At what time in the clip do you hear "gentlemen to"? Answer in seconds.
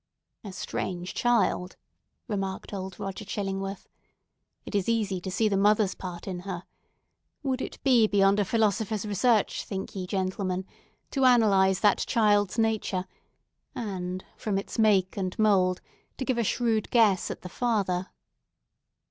10.07-11.23